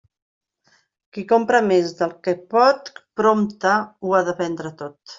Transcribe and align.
Qui 1.17 1.25
compra 1.33 1.61
més 1.67 1.93
del 2.01 2.17
que 2.25 2.35
pot, 2.57 2.93
prompte 3.23 3.79
ho 4.01 4.17
ha 4.23 4.27
de 4.33 4.39
vendre 4.45 4.79
tot. 4.85 5.03